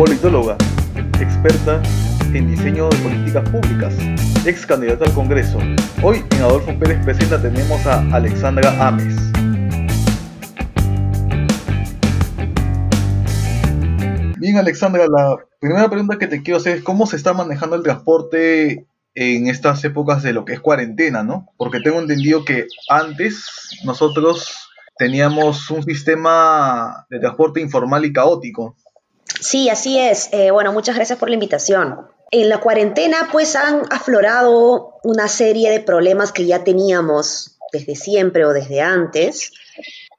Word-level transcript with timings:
politóloga, 0.00 0.56
experta 1.20 1.82
en 2.32 2.50
diseño 2.50 2.88
de 2.88 2.96
políticas 3.00 3.46
públicas, 3.50 3.94
ex 4.46 4.64
candidata 4.64 5.04
al 5.04 5.12
Congreso. 5.12 5.58
Hoy 6.02 6.24
en 6.30 6.40
Adolfo 6.40 6.72
Pérez 6.78 7.04
Presenta 7.04 7.38
tenemos 7.42 7.84
a 7.84 7.98
Alexandra 8.16 8.74
Ames. 8.80 9.14
Bien, 14.38 14.56
Alexandra, 14.56 15.06
la 15.06 15.36
primera 15.60 15.90
pregunta 15.90 16.16
que 16.16 16.28
te 16.28 16.42
quiero 16.42 16.56
hacer 16.56 16.78
es 16.78 16.82
cómo 16.82 17.06
se 17.06 17.16
está 17.16 17.34
manejando 17.34 17.76
el 17.76 17.82
transporte 17.82 18.86
en 19.14 19.48
estas 19.48 19.84
épocas 19.84 20.22
de 20.22 20.32
lo 20.32 20.46
que 20.46 20.54
es 20.54 20.60
cuarentena, 20.60 21.22
¿no? 21.22 21.52
Porque 21.58 21.80
tengo 21.80 22.00
entendido 22.00 22.46
que 22.46 22.68
antes 22.88 23.44
nosotros 23.84 24.50
teníamos 24.96 25.70
un 25.70 25.82
sistema 25.82 27.04
de 27.10 27.20
transporte 27.20 27.60
informal 27.60 28.06
y 28.06 28.14
caótico. 28.14 28.76
Sí, 29.40 29.68
así 29.68 29.98
es. 29.98 30.28
Eh, 30.32 30.50
bueno, 30.50 30.72
muchas 30.72 30.96
gracias 30.96 31.18
por 31.18 31.28
la 31.28 31.34
invitación. 31.34 32.08
En 32.30 32.48
la 32.48 32.60
cuarentena, 32.60 33.28
pues 33.30 33.56
han 33.56 33.82
aflorado 33.90 34.94
una 35.02 35.28
serie 35.28 35.70
de 35.70 35.80
problemas 35.80 36.32
que 36.32 36.46
ya 36.46 36.64
teníamos 36.64 37.58
desde 37.72 37.96
siempre 37.96 38.44
o 38.44 38.52
desde 38.52 38.80
antes. 38.80 39.52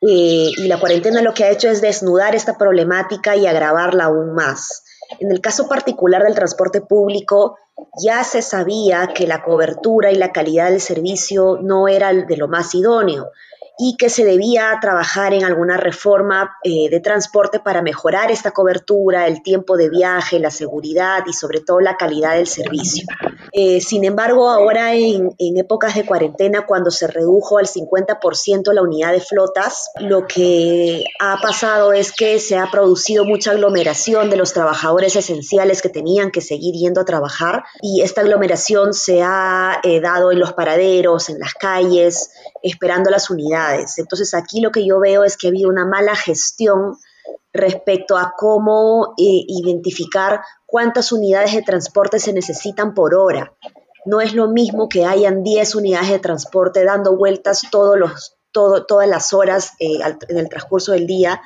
Eh, 0.01 0.51
y 0.57 0.67
la 0.67 0.79
cuarentena 0.79 1.21
lo 1.21 1.33
que 1.33 1.43
ha 1.43 1.51
hecho 1.51 1.69
es 1.69 1.81
desnudar 1.81 2.35
esta 2.35 2.57
problemática 2.57 3.35
y 3.35 3.45
agravarla 3.45 4.05
aún 4.05 4.33
más. 4.33 4.83
En 5.19 5.31
el 5.31 5.41
caso 5.41 5.67
particular 5.67 6.23
del 6.23 6.35
transporte 6.35 6.81
público, 6.81 7.57
ya 8.01 8.23
se 8.23 8.41
sabía 8.41 9.11
que 9.13 9.27
la 9.27 9.43
cobertura 9.43 10.11
y 10.11 10.15
la 10.15 10.31
calidad 10.31 10.69
del 10.69 10.81
servicio 10.81 11.59
no 11.61 11.87
era 11.87 12.13
de 12.13 12.37
lo 12.37 12.47
más 12.47 12.73
idóneo 12.73 13.31
y 13.77 13.95
que 13.97 14.09
se 14.09 14.25
debía 14.25 14.77
trabajar 14.81 15.33
en 15.33 15.43
alguna 15.43 15.77
reforma 15.77 16.57
eh, 16.63 16.89
de 16.89 16.99
transporte 16.99 17.59
para 17.59 17.81
mejorar 17.81 18.31
esta 18.31 18.51
cobertura, 18.51 19.27
el 19.27 19.41
tiempo 19.41 19.77
de 19.77 19.89
viaje, 19.89 20.39
la 20.39 20.51
seguridad 20.51 21.23
y 21.25 21.33
sobre 21.33 21.61
todo 21.61 21.79
la 21.79 21.97
calidad 21.97 22.35
del 22.35 22.47
servicio. 22.47 23.05
Eh, 23.53 23.81
sin 23.81 24.05
embargo, 24.05 24.49
ahora 24.49 24.93
en, 24.93 25.33
épocas 25.37 25.95
de 25.95 26.05
cuarentena, 26.05 26.65
cuando 26.65 26.91
se 26.91 27.07
redujo 27.07 27.57
al 27.57 27.67
50% 27.67 28.73
la 28.73 28.81
unidad 28.81 29.11
de 29.11 29.19
flotas, 29.19 29.89
lo 29.99 30.25
que 30.27 31.03
ha 31.19 31.37
pasado 31.41 31.93
es 31.93 32.11
que 32.11 32.39
se 32.39 32.57
ha 32.57 32.69
producido 32.71 33.25
mucha 33.25 33.51
aglomeración 33.51 34.29
de 34.29 34.37
los 34.37 34.53
trabajadores 34.53 35.15
esenciales 35.15 35.81
que 35.81 35.89
tenían 35.89 36.31
que 36.31 36.41
seguir 36.41 36.75
yendo 36.75 37.01
a 37.01 37.05
trabajar 37.05 37.63
y 37.81 38.01
esta 38.01 38.21
aglomeración 38.21 38.93
se 38.93 39.21
ha 39.21 39.79
eh, 39.83 39.99
dado 39.99 40.31
en 40.31 40.39
los 40.39 40.53
paraderos, 40.53 41.29
en 41.29 41.39
las 41.39 41.53
calles, 41.53 42.31
esperando 42.63 43.09
las 43.09 43.29
unidades. 43.29 43.97
Entonces 43.97 44.33
aquí 44.33 44.61
lo 44.61 44.71
que 44.71 44.85
yo 44.85 44.99
veo 44.99 45.23
es 45.23 45.37
que 45.37 45.47
ha 45.47 45.49
habido 45.49 45.69
una 45.69 45.85
mala 45.85 46.15
gestión 46.15 46.97
respecto 47.53 48.17
a 48.17 48.33
cómo 48.37 49.13
eh, 49.17 49.43
identificar 49.47 50.41
cuántas 50.65 51.11
unidades 51.11 51.53
de 51.53 51.61
transporte 51.61 52.19
se 52.19 52.33
necesitan 52.33 52.93
por 52.93 53.13
hora. 53.15 53.53
No 54.05 54.21
es 54.21 54.33
lo 54.33 54.47
mismo 54.47 54.89
que 54.89 55.05
hayan 55.05 55.43
10 55.43 55.75
unidades 55.75 56.09
de 56.09 56.19
transporte 56.19 56.83
dando 56.83 57.15
vueltas 57.15 57.63
todas 57.71 59.07
las 59.07 59.33
horas 59.33 59.71
eh, 59.79 59.99
en 60.27 60.37
el 60.37 60.49
transcurso 60.49 60.93
del 60.93 61.05
día, 61.05 61.41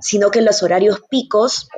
sino 0.00 0.30
que 0.30 0.38
en 0.38 0.46
los 0.46 0.62
horarios 0.62 1.02
picos 1.10 1.68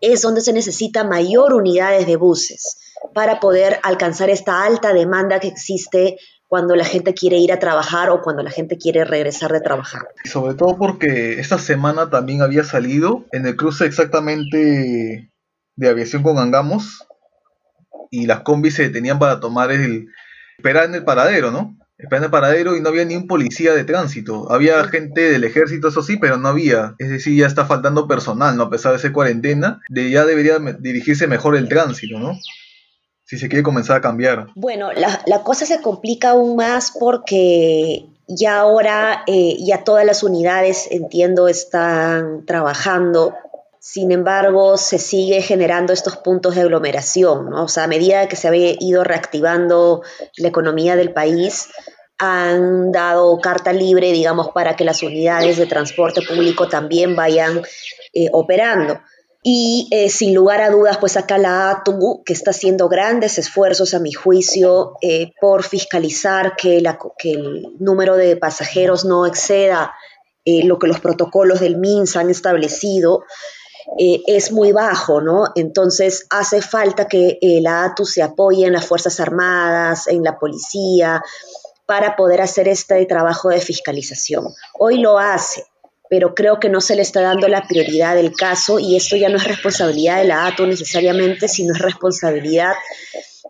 es 0.00 0.20
donde 0.20 0.40
se 0.40 0.52
necesita 0.52 1.04
mayor 1.04 1.54
unidades 1.54 2.06
de 2.06 2.16
buses 2.16 2.78
para 3.14 3.40
poder 3.40 3.78
alcanzar 3.82 4.30
esta 4.30 4.64
alta 4.64 4.92
demanda 4.92 5.40
que 5.40 5.48
existe 5.48 6.18
cuando 6.52 6.76
la 6.76 6.84
gente 6.84 7.14
quiere 7.14 7.38
ir 7.38 7.50
a 7.50 7.58
trabajar 7.58 8.10
o 8.10 8.20
cuando 8.20 8.42
la 8.42 8.50
gente 8.50 8.76
quiere 8.76 9.06
regresar 9.06 9.50
de 9.52 9.62
trabajar. 9.62 10.08
Sobre 10.24 10.52
todo 10.52 10.76
porque 10.76 11.40
esta 11.40 11.56
semana 11.56 12.10
también 12.10 12.42
había 12.42 12.62
salido 12.62 13.24
en 13.32 13.46
el 13.46 13.56
cruce 13.56 13.86
exactamente 13.86 15.32
de 15.76 15.88
aviación 15.88 16.22
con 16.22 16.36
Angamos 16.36 17.08
y 18.10 18.26
las 18.26 18.40
combis 18.40 18.74
se 18.74 18.82
detenían 18.82 19.18
para 19.18 19.40
tomar 19.40 19.72
el... 19.72 20.08
esperar 20.58 20.84
en 20.84 20.94
el 20.94 21.04
paradero, 21.04 21.52
¿no? 21.52 21.78
Esperar 21.96 22.20
en 22.20 22.24
el 22.24 22.30
paradero 22.30 22.76
y 22.76 22.82
no 22.82 22.90
había 22.90 23.06
ni 23.06 23.16
un 23.16 23.26
policía 23.26 23.72
de 23.72 23.84
tránsito. 23.84 24.52
Había 24.52 24.84
gente 24.84 25.30
del 25.30 25.44
ejército, 25.44 25.88
eso 25.88 26.02
sí, 26.02 26.18
pero 26.18 26.36
no 26.36 26.48
había. 26.48 26.96
Es 26.98 27.08
decir, 27.08 27.34
ya 27.34 27.46
está 27.46 27.64
faltando 27.64 28.06
personal, 28.06 28.58
¿no? 28.58 28.64
A 28.64 28.70
pesar 28.70 28.92
de 28.92 28.98
ser 28.98 29.12
cuarentena, 29.12 29.80
de 29.88 30.10
ya 30.10 30.26
debería 30.26 30.58
dirigirse 30.58 31.26
mejor 31.26 31.56
el 31.56 31.70
tránsito, 31.70 32.18
¿no? 32.18 32.34
Si 33.32 33.38
se 33.38 33.48
quiere 33.48 33.62
comenzar 33.62 33.96
a 33.96 34.00
cambiar? 34.02 34.48
Bueno, 34.54 34.90
la, 34.92 35.42
cosa 35.42 35.64
se 35.64 35.80
complica 35.80 36.32
aún 36.32 36.54
más 36.54 36.92
porque 37.00 38.04
ya 38.28 38.58
ahora 38.58 39.24
eh, 39.26 39.56
ya 39.58 39.84
todas 39.84 40.04
las 40.04 40.22
unidades, 40.22 40.86
entiendo, 40.90 41.48
están 41.48 42.44
trabajando. 42.44 43.34
Sin 43.80 44.12
embargo, 44.12 44.76
se 44.76 44.98
sigue 44.98 45.40
generando 45.40 45.94
estos 45.94 46.18
puntos 46.18 46.56
de 46.56 46.60
aglomeración, 46.60 47.48
¿no? 47.48 47.64
O 47.64 47.68
sea, 47.68 47.84
a 47.84 47.86
medida 47.86 48.28
que 48.28 48.36
se 48.36 48.48
ha 48.48 48.54
ido 48.54 49.02
reactivando 49.02 50.02
la 50.36 50.48
economía 50.48 50.94
del 50.96 51.14
país, 51.14 51.70
han 52.18 52.92
dado 52.92 53.40
carta 53.40 53.72
libre, 53.72 54.12
digamos, 54.12 54.50
para 54.50 54.76
que 54.76 54.84
las 54.84 55.02
unidades 55.02 55.56
de 55.56 55.64
transporte 55.64 56.20
público 56.20 56.68
también 56.68 57.16
vayan 57.16 57.62
eh, 58.12 58.28
operando. 58.30 59.00
Y 59.44 59.88
eh, 59.90 60.08
sin 60.08 60.36
lugar 60.36 60.60
a 60.60 60.70
dudas, 60.70 60.98
pues 60.98 61.16
acá 61.16 61.36
la 61.36 61.70
ATU, 61.70 62.22
que 62.24 62.32
está 62.32 62.52
haciendo 62.52 62.88
grandes 62.88 63.38
esfuerzos, 63.38 63.92
a 63.92 63.98
mi 63.98 64.12
juicio, 64.12 64.94
eh, 65.02 65.32
por 65.40 65.64
fiscalizar 65.64 66.54
que, 66.54 66.78
el 66.78 67.66
número 67.80 68.16
de 68.16 68.36
pasajeros 68.36 69.04
no 69.04 69.26
exceda 69.26 69.92
eh, 70.44 70.64
lo 70.64 70.78
que 70.78 70.86
los 70.86 71.00
protocolos 71.00 71.58
del 71.58 71.76
MINS 71.76 72.16
han 72.16 72.30
establecido, 72.30 73.24
es 73.98 74.52
muy 74.52 74.70
bajo, 74.70 75.20
¿no? 75.20 75.46
Entonces 75.56 76.26
hace 76.30 76.62
falta 76.62 77.08
que 77.08 77.38
la 77.60 77.84
ATU 77.84 78.06
se 78.06 78.22
apoye 78.22 78.64
en 78.64 78.72
las 78.72 78.86
Fuerzas 78.86 79.18
Armadas, 79.18 80.06
en 80.06 80.22
la 80.22 80.38
policía, 80.38 81.20
para 81.84 82.14
poder 82.14 82.40
hacer 82.40 82.68
este 82.68 83.04
trabajo 83.06 83.48
de 83.50 83.60
fiscalización. 83.60 84.46
Hoy 84.78 84.98
lo 84.98 85.18
hace, 85.18 85.66
pero 86.12 86.34
creo 86.34 86.60
que 86.60 86.68
no 86.68 86.82
se 86.82 86.94
le 86.94 87.00
está 87.00 87.22
dando 87.22 87.48
la 87.48 87.66
prioridad 87.66 88.14
del 88.14 88.34
caso 88.34 88.78
y 88.78 88.96
esto 88.96 89.16
ya 89.16 89.30
no 89.30 89.38
es 89.38 89.44
responsabilidad 89.44 90.18
de 90.18 90.26
la 90.26 90.46
ATO 90.46 90.66
necesariamente, 90.66 91.48
sino 91.48 91.72
es 91.72 91.78
responsabilidad 91.78 92.74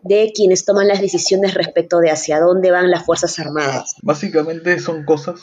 de 0.01 0.31
quienes 0.33 0.63
toman 0.63 0.87
las 0.87 1.01
decisiones 1.01 1.55
respecto 1.55 1.99
de 1.99 2.09
hacia 2.09 2.39
dónde 2.39 2.71
van 2.71 2.89
las 2.89 3.05
Fuerzas 3.05 3.37
Armadas. 3.37 3.95
Básicamente 4.01 4.79
son 4.79 5.03
cosas 5.03 5.41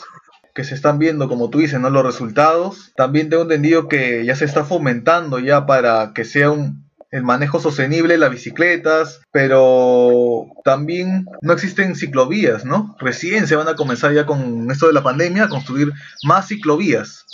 que 0.55 0.63
se 0.63 0.73
están 0.73 0.97
viendo, 0.97 1.29
como 1.29 1.51
tú 1.51 1.59
dices, 1.59 1.79
¿no? 1.79 1.91
Los 1.91 2.03
resultados. 2.03 2.91
También 2.95 3.29
tengo 3.29 3.43
entendido 3.43 3.87
que 3.87 4.25
ya 4.25 4.35
se 4.35 4.45
está 4.45 4.65
fomentando 4.65 5.37
ya 5.37 5.67
para 5.67 6.13
que 6.15 6.25
sea 6.25 6.49
un, 6.49 6.89
el 7.11 7.23
manejo 7.23 7.59
sostenible, 7.59 8.17
las 8.17 8.31
bicicletas, 8.31 9.21
pero 9.31 10.45
también 10.63 11.25
no 11.41 11.51
existen 11.51 11.95
ciclovías, 11.95 12.63
¿no? 12.63 12.95
Recién 12.99 13.47
se 13.47 13.57
van 13.57 13.67
a 13.67 13.75
comenzar 13.75 14.13
ya 14.13 14.25
con 14.25 14.71
esto 14.71 14.87
de 14.87 14.93
la 14.93 15.03
pandemia 15.03 15.43
a 15.43 15.49
construir 15.49 15.91
más 16.23 16.47
ciclovías, 16.47 17.25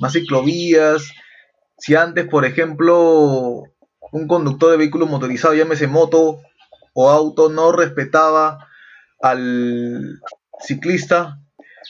más 0.00 0.14
ciclovías. 0.14 1.12
Si 1.78 1.94
antes, 1.94 2.26
por 2.26 2.44
ejemplo, 2.44 3.62
un 4.10 4.26
conductor 4.26 4.72
de 4.72 4.78
vehículo 4.78 5.06
motorizado, 5.06 5.54
llámese 5.54 5.86
moto 5.86 6.40
o 6.92 7.08
auto, 7.08 7.48
no 7.48 7.70
respetaba 7.70 8.66
al 9.22 10.20
ciclista, 10.60 11.40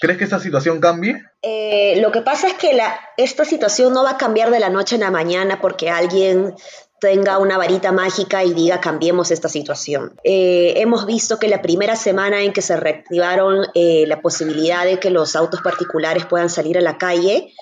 ¿Crees 0.00 0.18
que 0.18 0.24
esta 0.24 0.38
situación 0.38 0.80
cambie? 0.80 1.22
Eh, 1.42 2.00
lo 2.00 2.12
que 2.12 2.22
pasa 2.22 2.46
es 2.46 2.54
que 2.54 2.72
la, 2.72 2.98
esta 3.16 3.44
situación 3.44 3.92
no 3.92 4.04
va 4.04 4.12
a 4.12 4.16
cambiar 4.18 4.50
de 4.50 4.60
la 4.60 4.70
noche 4.70 4.96
a 4.96 4.98
la 4.98 5.10
mañana 5.10 5.60
porque 5.60 5.90
alguien 5.90 6.54
tenga 7.00 7.38
una 7.38 7.58
varita 7.58 7.92
mágica 7.92 8.44
y 8.44 8.52
diga 8.52 8.80
cambiemos 8.80 9.30
esta 9.30 9.48
situación. 9.48 10.14
Eh, 10.22 10.74
hemos 10.76 11.06
visto 11.06 11.38
que 11.38 11.48
la 11.48 11.62
primera 11.62 11.96
semana 11.96 12.42
en 12.42 12.52
que 12.52 12.62
se 12.62 12.76
reactivaron 12.76 13.66
eh, 13.74 14.04
la 14.06 14.20
posibilidad 14.20 14.84
de 14.84 15.00
que 15.00 15.10
los 15.10 15.34
autos 15.34 15.60
particulares 15.62 16.26
puedan 16.26 16.50
salir 16.50 16.78
a 16.78 16.82
la 16.82 16.98
calle, 16.98 17.52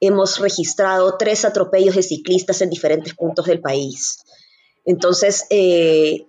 hemos 0.00 0.38
registrado 0.38 1.16
tres 1.18 1.44
atropellos 1.44 1.96
de 1.96 2.02
ciclistas 2.02 2.62
en 2.62 2.70
diferentes 2.70 3.14
puntos 3.14 3.46
del 3.46 3.60
país. 3.60 4.24
Entonces, 4.84 5.46
eh, 5.50 6.26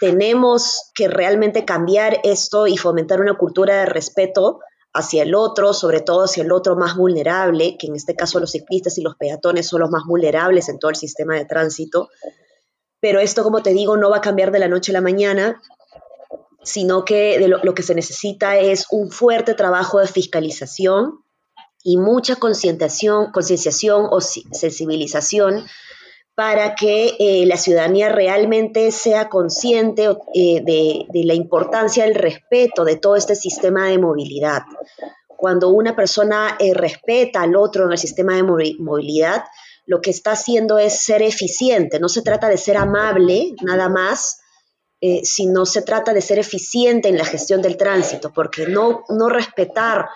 tenemos 0.00 0.90
que 0.94 1.08
realmente 1.08 1.64
cambiar 1.64 2.20
esto 2.24 2.66
y 2.66 2.76
fomentar 2.76 3.20
una 3.20 3.34
cultura 3.34 3.80
de 3.80 3.86
respeto 3.86 4.60
hacia 4.94 5.22
el 5.22 5.34
otro, 5.34 5.72
sobre 5.72 6.00
todo 6.00 6.24
hacia 6.24 6.42
el 6.42 6.52
otro 6.52 6.76
más 6.76 6.96
vulnerable, 6.96 7.76
que 7.78 7.86
en 7.86 7.96
este 7.96 8.14
caso 8.14 8.40
los 8.40 8.52
ciclistas 8.52 8.98
y 8.98 9.02
los 9.02 9.16
peatones 9.16 9.68
son 9.68 9.80
los 9.80 9.90
más 9.90 10.02
vulnerables 10.06 10.68
en 10.68 10.78
todo 10.78 10.90
el 10.90 10.96
sistema 10.96 11.34
de 11.36 11.46
tránsito. 11.46 12.08
Pero 13.00 13.18
esto, 13.18 13.42
como 13.42 13.62
te 13.62 13.72
digo, 13.72 13.96
no 13.96 14.10
va 14.10 14.18
a 14.18 14.20
cambiar 14.20 14.52
de 14.52 14.58
la 14.58 14.68
noche 14.68 14.92
a 14.92 14.94
la 14.94 15.00
mañana, 15.00 15.60
sino 16.62 17.04
que 17.04 17.46
lo, 17.48 17.74
que 17.74 17.82
se 17.82 17.94
necesita 17.94 18.56
es 18.56 18.86
un 18.90 19.10
fuerte 19.10 19.54
trabajo 19.54 19.98
de 19.98 20.06
fiscalización 20.06 21.24
y 21.82 21.96
mucha 21.96 22.36
concienciación, 22.36 23.32
o 23.34 24.20
sensibilización 24.20 25.66
para 26.34 26.74
que 26.74 27.14
eh, 27.18 27.44
la 27.46 27.56
ciudadanía 27.56 28.08
realmente 28.08 28.90
sea 28.90 29.28
consciente 29.28 30.08
eh, 30.34 30.62
de, 30.62 31.24
la 31.24 31.34
importancia 31.34 32.04
del 32.04 32.14
respeto 32.14 32.84
de 32.84 32.96
todo 32.96 33.16
este 33.16 33.34
sistema 33.34 33.88
de 33.88 33.98
movilidad. 33.98 34.62
Cuando 35.26 35.68
una 35.68 35.94
persona 35.94 36.56
eh, 36.58 36.72
respeta 36.72 37.42
al 37.42 37.56
otro 37.56 37.84
en 37.84 37.92
el 37.92 37.98
sistema 37.98 38.36
de 38.36 38.44
movilidad, 38.44 39.44
lo 39.84 40.00
que 40.00 40.10
está 40.10 40.32
haciendo 40.32 40.78
es 40.78 41.00
ser 41.00 41.22
eficiente. 41.22 41.98
No 41.98 42.08
se 42.08 42.22
trata 42.22 42.48
de 42.48 42.56
ser 42.56 42.76
amable 42.76 43.52
nada 43.62 43.88
más, 43.88 44.38
sino 45.24 45.66
se 45.66 45.82
trata 45.82 46.14
de 46.14 46.20
ser 46.20 46.38
eficiente 46.38 47.08
en 47.08 47.18
la 47.18 47.24
gestión 47.24 47.60
del 47.60 47.76
tránsito, 47.76 48.32
porque 48.32 48.68
no, 48.68 49.02
no 49.08 49.28
respetar 49.28 50.06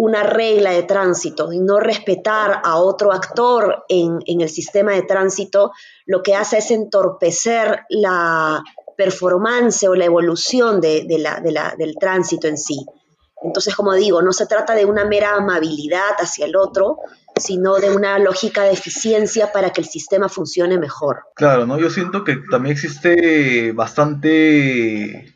una 0.00 0.22
regla 0.22 0.70
de 0.70 0.84
tránsito 0.84 1.52
y 1.52 1.60
no 1.60 1.78
respetar 1.78 2.62
a 2.64 2.76
otro 2.76 3.12
actor 3.12 3.84
en, 3.86 4.20
el 4.26 4.48
sistema 4.48 4.92
de 4.92 5.02
tránsito, 5.02 5.72
lo 6.06 6.22
que 6.22 6.34
hace 6.34 6.56
es 6.56 6.70
entorpecer 6.70 7.80
la 7.90 8.64
performance 8.96 9.84
o 9.84 9.94
la 9.94 10.06
evolución 10.06 10.80
de, 10.80 11.04
del 11.06 11.94
tránsito 12.00 12.48
en 12.48 12.56
sí. 12.56 12.86
Entonces, 13.42 13.76
como 13.76 13.92
digo, 13.92 14.22
no 14.22 14.32
se 14.32 14.46
trata 14.46 14.74
de 14.74 14.86
una 14.86 15.04
mera 15.04 15.34
amabilidad 15.34 16.14
hacia 16.18 16.46
el 16.46 16.56
otro, 16.56 17.00
sino 17.36 17.74
de 17.74 17.94
una 17.94 18.18
lógica 18.18 18.62
de 18.62 18.72
eficiencia 18.72 19.52
para 19.52 19.68
que 19.68 19.82
el 19.82 19.86
sistema 19.86 20.30
funcione 20.30 20.78
mejor. 20.78 21.24
Claro, 21.34 21.66
¿no? 21.66 21.78
Yo 21.78 21.90
siento 21.90 22.24
que 22.24 22.38
también 22.50 22.72
existe 22.72 23.72
bastante, 23.72 25.34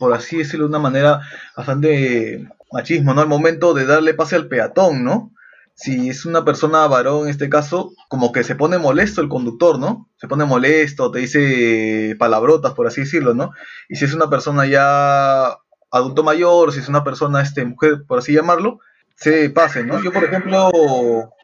por 0.00 0.12
así 0.12 0.38
decirlo 0.38 0.64
de 0.64 0.70
una 0.70 0.80
manera, 0.80 1.20
bastante 1.56 2.48
machismo, 2.72 3.14
¿no? 3.14 3.20
Al 3.20 3.28
momento 3.28 3.74
de 3.74 3.86
darle 3.86 4.14
pase 4.14 4.36
al 4.36 4.48
peatón, 4.48 5.04
¿no? 5.04 5.32
Si 5.74 6.10
es 6.10 6.26
una 6.26 6.44
persona 6.44 6.86
varón 6.86 7.24
en 7.24 7.30
este 7.30 7.48
caso, 7.48 7.92
como 8.08 8.32
que 8.32 8.44
se 8.44 8.54
pone 8.54 8.78
molesto 8.78 9.20
el 9.20 9.28
conductor, 9.28 9.78
¿no? 9.78 10.10
Se 10.16 10.28
pone 10.28 10.44
molesto, 10.44 11.10
te 11.10 11.20
dice 11.20 12.14
palabrotas, 12.18 12.74
por 12.74 12.86
así 12.86 13.02
decirlo, 13.02 13.34
¿no? 13.34 13.52
Y 13.88 13.96
si 13.96 14.04
es 14.04 14.14
una 14.14 14.28
persona 14.28 14.66
ya 14.66 15.56
adulto 15.90 16.24
mayor, 16.24 16.72
si 16.72 16.80
es 16.80 16.88
una 16.88 17.04
persona, 17.04 17.40
este, 17.42 17.64
mujer, 17.64 18.04
por 18.06 18.18
así 18.18 18.32
llamarlo, 18.32 18.80
se 19.16 19.50
pase, 19.50 19.84
¿no? 19.84 20.02
Yo, 20.02 20.12
por 20.12 20.24
ejemplo, 20.24 20.70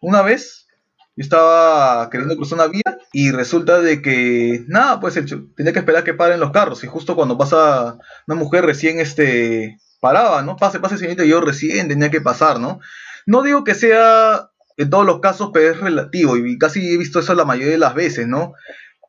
una 0.03 0.23
vez, 0.23 0.67
yo 1.17 1.23
estaba 1.23 2.09
queriendo 2.11 2.37
cruzar 2.37 2.59
una 2.59 2.67
vía 2.67 2.99
y 3.13 3.31
resulta 3.31 3.81
de 3.81 4.03
que, 4.03 4.65
nada, 4.69 5.01
pues 5.01 5.15
tenía 5.57 5.73
que 5.73 5.79
esperar 5.79 6.05
que 6.05 6.15
paren 6.15 6.41
los 6.41 6.51
carros 6.51 6.85
y 6.85 6.87
justo 6.87 7.15
cuando 7.15 7.39
pasa 7.39 7.99
una 8.27 8.37
mujer 8.37 8.65
recién, 8.65 9.01
este, 9.01 9.79
paraba, 10.01 10.43
¿no? 10.43 10.57
Pase, 10.57 10.81
pase, 10.81 10.99
señorita, 10.99 11.25
yo 11.25 11.41
recién 11.41 11.89
tenía 11.89 12.11
que 12.11 12.21
pasar, 12.21 12.61
¿no? 12.61 12.81
No 13.27 13.43
digo 13.43 13.65
que 13.65 13.75
sea 13.75 14.51
en 14.77 14.91
todos 14.91 15.05
los 15.05 15.21
casos, 15.21 15.51
pero 15.53 15.73
es 15.73 15.81
relativo 15.81 16.37
y 16.37 16.57
casi 16.57 16.95
he 16.95 16.97
visto 16.97 17.19
eso 17.19 17.35
la 17.35 17.45
mayoría 17.45 17.73
de 17.73 17.79
las 17.79 17.95
veces, 17.95 18.27
¿no? 18.27 18.55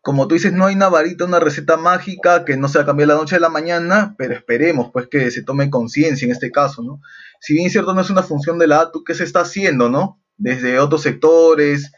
Como 0.01 0.27
tú 0.27 0.35
dices, 0.35 0.53
no 0.53 0.65
hay 0.65 0.75
una 0.75 0.89
varita, 0.89 1.25
una 1.25 1.39
receta 1.39 1.77
mágica 1.77 2.45
que 2.45 2.57
no 2.57 2.67
se 2.67 2.79
va 2.79 2.83
a 2.83 2.87
cambiar 2.87 3.09
la 3.09 3.15
noche 3.15 3.35
a 3.35 3.39
la 3.39 3.49
mañana, 3.49 4.15
pero 4.17 4.33
esperemos 4.33 4.89
pues 4.91 5.07
que 5.07 5.29
se 5.29 5.43
tome 5.43 5.69
conciencia 5.69 6.25
en 6.25 6.31
este 6.31 6.51
caso, 6.51 6.81
¿no? 6.81 7.01
Si 7.39 7.53
bien 7.53 7.69
cierto 7.69 7.93
no 7.93 8.01
es 8.01 8.09
una 8.09 8.23
función 8.23 8.57
de 8.57 8.67
la 8.67 8.81
ATU, 8.81 9.03
¿qué 9.03 9.13
se 9.13 9.23
está 9.23 9.41
haciendo, 9.41 9.89
no? 9.89 10.21
Desde 10.37 10.79
otros 10.79 11.01
sectores, 11.03 11.91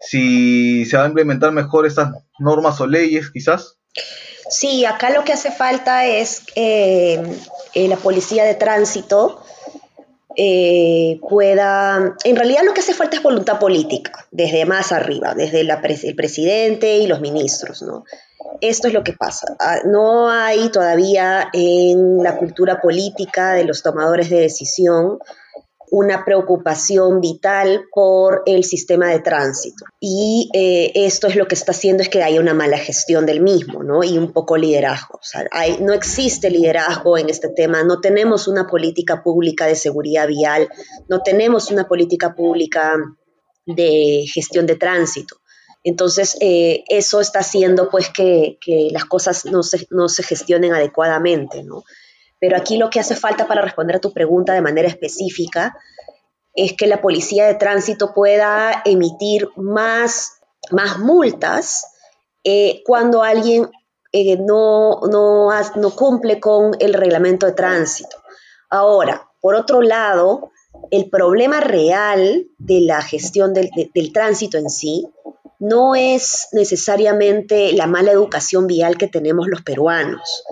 si 0.00 0.84
se 0.86 0.96
va 0.96 1.04
a 1.04 1.08
implementar 1.08 1.52
mejor 1.52 1.86
estas 1.86 2.12
normas 2.38 2.80
o 2.80 2.86
leyes, 2.86 3.30
quizás. 3.30 3.78
Sí, 4.52 4.84
acá 4.84 5.08
lo 5.08 5.24
que 5.24 5.32
hace 5.32 5.50
falta 5.50 6.04
es 6.04 6.42
eh, 6.56 7.18
eh, 7.72 7.88
la 7.88 7.96
policía 7.96 8.44
de 8.44 8.54
tránsito 8.54 9.42
eh, 10.36 11.18
pueda... 11.26 12.16
En 12.22 12.36
realidad 12.36 12.60
lo 12.62 12.74
que 12.74 12.80
hace 12.80 12.92
falta 12.92 13.16
es 13.16 13.22
voluntad 13.22 13.58
política, 13.58 14.26
desde 14.30 14.66
más 14.66 14.92
arriba, 14.92 15.34
desde 15.34 15.60
el 15.60 16.14
presidente 16.14 16.98
y 16.98 17.06
los 17.06 17.22
ministros, 17.22 17.80
¿no? 17.80 18.04
Esto 18.60 18.88
es 18.88 18.94
lo 18.94 19.02
que 19.02 19.14
pasa. 19.14 19.56
Ah, 19.58 19.78
no 19.86 20.30
hay 20.30 20.68
todavía 20.68 21.48
en 21.54 22.22
la 22.22 22.36
cultura 22.36 22.78
política 22.82 23.54
de 23.54 23.64
los 23.64 23.82
tomadores 23.82 24.28
de 24.28 24.40
decisión 24.40 25.18
una 25.92 26.24
preocupación 26.24 27.20
vital 27.20 27.84
por 27.92 28.44
el 28.46 28.64
sistema 28.64 29.10
de 29.10 29.20
tránsito. 29.20 29.84
Y 30.00 30.48
eh, 30.54 30.90
esto 30.94 31.26
es 31.26 31.36
lo 31.36 31.46
que 31.46 31.54
está 31.54 31.72
haciendo 31.72 32.02
es 32.02 32.08
que 32.08 32.22
haya 32.22 32.40
una 32.40 32.54
mala 32.54 32.78
gestión 32.78 33.26
del 33.26 33.42
mismo, 33.42 33.82
¿no? 33.82 34.02
Y 34.02 34.16
un 34.16 34.32
poco 34.32 34.56
liderazgo. 34.56 35.18
O 35.18 35.22
sea, 35.22 35.44
no 35.80 35.92
existe 35.92 36.48
liderazgo 36.48 37.18
en 37.18 37.28
este 37.28 37.50
tema, 37.50 37.84
no 37.84 38.00
tenemos 38.00 38.48
una 38.48 38.66
política 38.66 39.22
pública 39.22 39.66
de 39.66 39.76
seguridad 39.76 40.26
vial, 40.26 40.66
no 41.08 41.20
tenemos 41.20 41.70
una 41.70 41.86
política 41.86 42.34
pública 42.34 42.96
de 43.66 44.24
gestión 44.32 44.64
de 44.64 44.76
tránsito. 44.76 45.42
Entonces, 45.84 46.38
eh, 46.40 46.84
eso 46.88 47.20
está 47.20 47.40
haciendo 47.40 47.90
pues 47.90 48.08
que, 48.08 48.56
las 48.92 49.04
cosas 49.04 49.44
no 49.44 49.62
se, 49.62 49.86
no 49.90 50.08
se 50.08 50.22
gestionen 50.22 50.72
adecuadamente, 50.72 51.62
¿no? 51.62 51.84
Pero 52.42 52.56
aquí 52.56 52.76
lo 52.76 52.90
que 52.90 52.98
hace 52.98 53.14
falta 53.14 53.46
para 53.46 53.62
responder 53.62 53.94
a 53.94 54.00
tu 54.00 54.12
pregunta 54.12 54.52
de 54.52 54.60
manera 54.60 54.88
específica 54.88 55.78
es 56.56 56.72
que 56.72 56.88
la 56.88 57.00
policía 57.00 57.46
de 57.46 57.54
tránsito 57.54 58.12
pueda 58.12 58.82
emitir 58.84 59.48
más, 59.54 60.40
más 60.72 60.98
multas 60.98 61.86
eh, 62.42 62.82
cuando 62.84 63.22
alguien 63.22 63.70
eh, 64.10 64.36
no, 64.38 65.02
no, 65.08 65.90
cumple 65.94 66.40
con 66.40 66.72
el 66.80 66.94
reglamento 66.94 67.46
de 67.46 67.52
tránsito. 67.52 68.16
Ahora, 68.70 69.30
por 69.40 69.54
otro 69.54 69.80
lado, 69.80 70.50
el 70.90 71.08
problema 71.10 71.60
real 71.60 72.48
de 72.58 72.80
la 72.80 73.02
gestión 73.02 73.54
del, 73.54 73.70
del 73.94 74.12
tránsito 74.12 74.58
en 74.58 74.68
sí 74.68 75.06
no 75.60 75.94
es 75.94 76.48
necesariamente 76.50 77.72
la 77.72 77.86
mala 77.86 78.10
educación 78.10 78.66
vial 78.66 78.98
que 78.98 79.06
tenemos 79.06 79.46
los 79.46 79.62
peruanos 79.62 80.42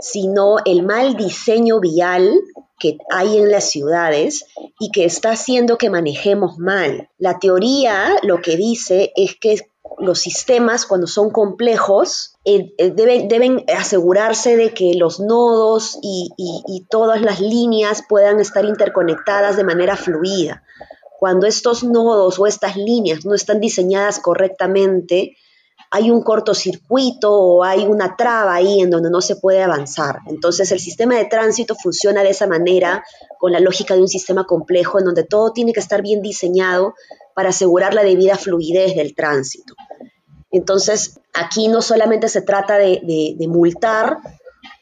sino 0.00 0.56
el 0.64 0.82
mal 0.82 1.16
diseño 1.16 1.80
vial 1.80 2.40
que 2.78 2.98
hay 3.10 3.38
en 3.38 3.50
las 3.50 3.70
ciudades 3.70 4.46
y 4.78 4.90
que 4.90 5.04
está 5.04 5.32
haciendo 5.32 5.78
que 5.78 5.90
manejemos 5.90 6.58
mal. 6.58 7.08
La 7.18 7.38
teoría 7.38 8.16
lo 8.22 8.40
que 8.40 8.56
dice 8.56 9.12
es 9.16 9.36
que 9.36 9.68
los 9.98 10.20
sistemas, 10.20 10.86
cuando 10.86 11.08
son 11.08 11.30
complejos, 11.30 12.36
eh, 12.44 12.72
eh, 12.78 12.90
deben, 12.90 13.64
asegurarse 13.76 14.56
de 14.56 14.72
que 14.72 14.94
los 14.94 15.18
nodos 15.18 15.98
y, 16.02 16.30
y 16.36 16.86
todas 16.88 17.20
las 17.20 17.40
líneas 17.40 18.04
puedan 18.08 18.38
estar 18.38 18.64
interconectadas 18.64 19.56
de 19.56 19.64
manera 19.64 19.96
fluida. 19.96 20.62
Cuando 21.18 21.48
estos 21.48 21.82
nodos 21.82 22.38
o 22.38 22.46
estas 22.46 22.76
líneas 22.76 23.26
no 23.26 23.34
están 23.34 23.58
diseñadas 23.58 24.20
correctamente, 24.20 25.36
hay 25.90 26.10
un 26.10 26.22
cortocircuito 26.22 27.32
o 27.32 27.64
hay 27.64 27.86
una 27.86 28.16
traba 28.16 28.54
ahí 28.54 28.80
en 28.80 28.90
donde 28.90 29.10
no 29.10 29.20
se 29.20 29.36
puede 29.36 29.62
avanzar. 29.62 30.20
Entonces 30.26 30.70
el 30.72 30.80
sistema 30.80 31.16
de 31.16 31.24
tránsito 31.24 31.74
funciona 31.74 32.22
de 32.22 32.30
esa 32.30 32.46
manera, 32.46 33.04
con 33.38 33.52
la 33.52 33.60
lógica 33.60 33.94
de 33.94 34.02
un 34.02 34.08
sistema 34.08 34.44
complejo, 34.44 34.98
en 34.98 35.06
donde 35.06 35.24
todo 35.24 35.52
tiene 35.52 35.72
que 35.72 35.80
estar 35.80 36.02
bien 36.02 36.20
diseñado 36.20 36.94
para 37.34 37.50
asegurar 37.50 37.94
la 37.94 38.02
debida 38.02 38.36
fluidez 38.36 38.94
del 38.96 39.14
tránsito. 39.14 39.74
Entonces, 40.50 41.20
aquí 41.34 41.68
no 41.68 41.82
solamente 41.82 42.28
se 42.28 42.42
trata 42.42 42.78
de, 42.78 43.36
multar, 43.48 44.18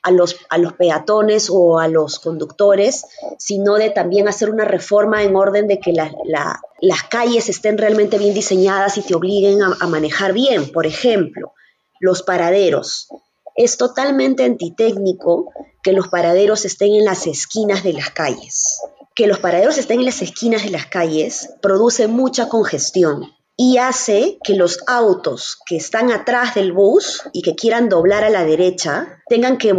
a 0.07 0.13
los, 0.13 0.37
a 0.51 0.59
los 0.59 0.75
peatones 0.75 1.49
o 1.51 1.81
a 1.81 1.89
los 1.89 2.21
conductores, 2.21 3.05
sino 3.39 3.75
de 3.75 3.91
también 3.91 4.29
hacer 4.29 4.51
una 4.51 4.65
reforma 4.65 5.25
en 5.25 5.35
orden 5.35 5.67
de 5.67 5.81
que 5.81 5.93
las 5.93 7.03
calles 7.11 7.49
estén 7.49 7.77
realmente 7.77 8.17
bien 8.17 8.33
diseñadas 8.33 8.99
y 8.99 9.03
te 9.03 9.17
obliguen 9.17 9.63
a, 9.63 9.77
a 9.81 9.89
manejar 9.89 10.33
bien. 10.33 10.71
Por 10.71 10.87
ejemplo, 10.87 11.55
los 11.99 12.23
paraderos. 12.23 13.09
Es 13.57 13.79
totalmente 13.79 14.45
antitécnico 14.45 15.53
que 15.83 15.93
los 15.93 16.07
paraderos 16.07 16.65
estén 16.65 16.95
en 16.95 17.05
las 17.05 17.27
esquinas 17.27 17.83
de 17.83 17.95
las 17.95 18.11
calles. 18.11 18.79
Que 19.17 19.27
los 19.27 19.41
paraderos 19.41 19.77
estén 19.77 19.99
en 19.99 20.07
las 20.07 20.23
esquinas 20.23 20.63
de 20.63 20.71
las 20.71 20.87
calles 20.87 21.51
produce 21.61 22.07
mucha 22.07 22.49
congestión 22.49 23.36
y 23.57 23.79
hace 23.79 24.39
que 24.45 24.55
los 24.55 24.81
autos 24.87 25.59
que 25.65 25.77
están 25.77 26.13
atrás 26.13 26.55
del 26.55 26.73
bus 26.73 27.23
y 27.33 27.41
que 27.41 27.55
quieran 27.55 27.89
doblar 27.89 28.23
a 28.23 28.31
la 28.31 28.45
derecha 28.45 29.23
tengan 29.29 29.57
que, 29.57 29.75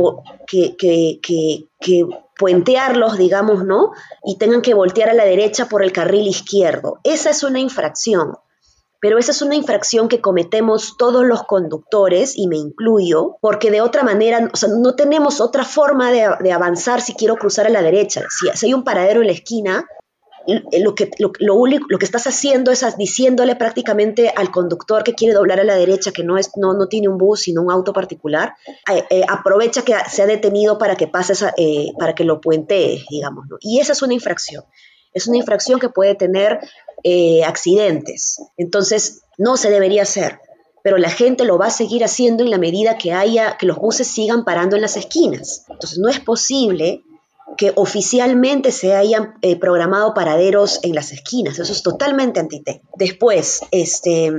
puentearlos, 2.40 3.18
digamos, 3.18 3.66
¿no? 3.66 3.92
Y 4.24 4.38
tengan 4.38 4.62
que 4.62 4.74
voltear 4.74 5.10
a 5.10 5.14
la 5.14 5.26
derecha 5.26 5.70
por 5.70 5.84
el 5.84 5.92
carril 5.92 6.28
izquierdo. 6.28 7.00
Esa 7.04 7.30
es 7.30 7.44
una 7.44 7.60
infracción, 7.60 8.34
pero 9.00 9.20
esa 9.20 9.32
es 9.32 9.44
una 9.44 9.56
infracción 9.56 10.08
que 10.08 10.22
cometemos 10.22 10.98
todos 10.98 11.24
los 11.24 11.44
conductores, 11.44 12.36
y 12.36 12.48
me 12.48 12.58
incluyo, 12.58 13.38
porque 13.42 13.70
de 13.70 13.82
otra 13.82 14.02
manera, 14.04 14.50
o 14.52 14.58
sea, 14.58 14.70
no 14.70 14.96
tenemos 14.96 15.40
otra 15.40 15.64
forma 15.64 16.12
de, 16.12 16.52
avanzar 16.52 17.02
si 17.02 17.14
quiero 17.14 17.36
cruzar 17.36 17.68
a 17.68 17.72
la 17.72 17.84
derecha. 17.84 18.24
Si 18.56 18.66
hay 18.66 18.74
un 18.74 18.84
paradero 18.84 19.22
en 19.22 19.28
la 19.28 19.34
esquina, 19.34 19.88
lo 20.48 20.96
que, 20.96 21.12
lo, 21.20 21.32
lo, 21.40 22.00
que 22.00 22.06
estás 22.06 22.26
haciendo 22.26 22.72
es 22.72 22.86
diciéndole 22.98 23.56
prácticamente 23.56 24.32
al 24.34 24.50
conductor 24.50 25.04
que 25.04 25.14
quiere 25.14 25.34
doblar 25.34 25.60
a 25.60 25.66
la 25.66 25.76
derecha, 25.76 26.12
que 26.12 26.24
no, 26.24 26.38
es, 26.38 26.52
no, 26.56 26.74
no 26.74 26.88
tiene 26.88 27.10
un 27.10 27.18
bus, 27.18 27.42
sino 27.42 27.62
un 27.62 27.72
auto 27.72 27.92
particular, 27.92 28.54
eh, 28.92 29.04
eh, 29.10 29.26
aprovecha 29.28 29.82
que 29.82 29.94
se 30.10 30.22
ha 30.22 30.26
detenido 30.26 30.78
para 30.78 30.96
que 30.96 31.08
pases, 31.08 31.44
eh, 31.58 31.92
para 32.00 32.16
que 32.16 32.24
lo 32.24 32.40
puentee, 32.40 33.04
digamos. 33.10 33.46
Y 33.60 33.80
esa 33.80 33.92
es 33.92 34.02
una 34.02 34.14
infracción. 34.14 34.64
Es 35.14 35.28
una 35.28 35.38
infracción 35.38 35.80
que 35.80 35.90
puede 35.90 36.16
tener 36.16 36.60
accidentes. 37.46 38.40
Entonces, 38.58 39.24
no 39.38 39.58
se 39.58 39.70
debería 39.70 40.04
hacer. 40.04 40.40
Pero 40.84 40.98
la 40.98 41.10
gente 41.10 41.44
lo 41.44 41.58
va 41.58 41.68
a 41.68 41.72
seguir 41.72 42.04
haciendo 42.04 42.44
en 42.44 42.52
la 42.52 42.58
medida 42.58 42.98
que 42.98 43.14
haya, 43.14 43.58
que 43.58 43.66
los 43.66 43.78
buses 43.78 44.08
sigan 44.08 44.46
parando 44.46 44.76
en 44.76 44.82
las 44.82 44.96
esquinas. 44.96 45.66
Entonces, 45.70 45.98
no 45.98 46.10
es 46.10 46.20
posible 46.20 47.04
que 47.56 47.72
oficialmente 47.76 48.72
se 48.72 48.96
hayan 48.96 49.36
eh, 49.42 49.58
programado 49.58 50.14
paraderos 50.14 50.80
en 50.84 50.96
las 50.96 51.12
esquinas. 51.12 51.60
Eso 51.60 51.72
es 51.72 51.84
totalmente 51.84 52.40
antité. 52.40 52.82
Después, 52.96 53.62
este, 53.72 54.34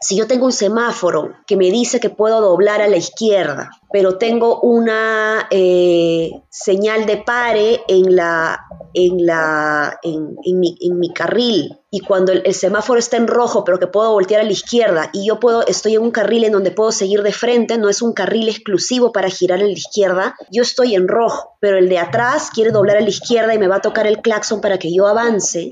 si 0.00 0.16
yo 0.16 0.26
tengo 0.26 0.44
un 0.44 0.52
semáforo 0.52 1.32
que 1.46 1.56
me 1.56 1.70
dice 1.70 2.00
que 2.00 2.10
puedo 2.10 2.40
doblar 2.40 2.82
a 2.82 2.88
la 2.88 2.96
izquierda, 2.96 3.70
pero 3.90 4.18
tengo 4.18 4.60
una 4.60 5.46
eh, 5.50 6.30
señal 6.50 7.06
de 7.06 7.16
pare 7.18 7.82
en, 7.88 8.14
la, 8.14 8.60
en, 8.94 9.26
la, 9.26 9.98
en, 10.02 10.36
mi, 10.58 11.12
carril, 11.12 11.76
y 11.90 12.00
cuando 12.00 12.32
el, 12.32 12.54
semáforo 12.54 12.98
está 12.98 13.16
en 13.16 13.26
rojo, 13.26 13.64
pero 13.64 13.78
que 13.78 13.88
puedo 13.88 14.12
voltear 14.12 14.40
a 14.40 14.44
la 14.44 14.52
izquierda, 14.52 15.10
y 15.12 15.26
yo 15.26 15.40
puedo, 15.40 15.66
estoy 15.66 15.96
en 15.96 16.02
un 16.02 16.10
carril 16.10 16.44
en 16.44 16.52
donde 16.52 16.70
puedo 16.70 16.92
seguir 16.92 17.22
de 17.22 17.32
frente, 17.32 17.76
no 17.76 17.88
es 17.88 18.00
un 18.02 18.12
carril 18.12 18.48
exclusivo 18.48 19.12
para 19.12 19.28
girar 19.28 19.60
a 19.60 19.64
la 19.64 19.68
izquierda, 19.68 20.36
yo 20.50 20.62
estoy 20.62 20.94
en 20.94 21.08
rojo, 21.08 21.56
pero 21.60 21.76
el 21.76 21.88
de 21.88 21.98
atrás 21.98 22.50
quiere 22.54 22.70
doblar 22.70 22.96
a 22.96 23.00
la 23.00 23.08
izquierda 23.08 23.52
y 23.54 23.58
me 23.58 23.68
va 23.68 23.76
a 23.76 23.82
tocar 23.82 24.06
el 24.06 24.22
claxon 24.22 24.60
para 24.60 24.78
que 24.78 24.94
yo 24.94 25.06
avance, 25.06 25.70